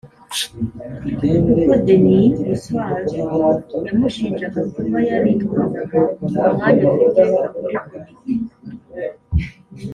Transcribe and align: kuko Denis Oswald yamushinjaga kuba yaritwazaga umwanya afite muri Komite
kuko 1.47 1.71
Denis 1.85 2.35
Oswald 2.53 3.07
yamushinjaga 3.87 4.61
kuba 4.73 4.97
yaritwazaga 5.09 5.97
umwanya 6.23 6.85
afite 6.93 7.21
muri 7.31 7.77
Komite 7.85 9.05